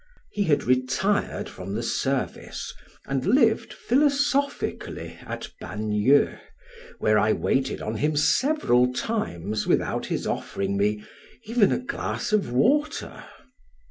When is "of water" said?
12.33-13.25